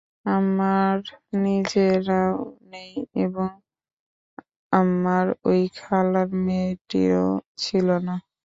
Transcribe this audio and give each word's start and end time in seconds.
আমার 0.27 0.97
নিজেরাও 1.43 2.37
নেই 2.71 2.91
এবং 3.25 3.49
আমার 4.71 5.25
ঐ 5.45 5.51
খালার 5.77 6.29
মেয়েটিরও 6.45 7.29
ছিল 7.57 7.87
না। 8.07 8.15